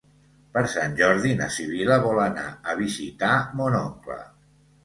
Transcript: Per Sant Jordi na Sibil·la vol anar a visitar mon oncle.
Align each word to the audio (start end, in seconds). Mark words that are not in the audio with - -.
Per 0.53 0.61
Sant 0.75 0.95
Jordi 1.01 1.33
na 1.41 1.49
Sibil·la 1.57 1.99
vol 2.07 2.21
anar 2.23 2.47
a 2.73 2.75
visitar 2.83 3.33
mon 3.61 3.81
oncle. 3.83 4.19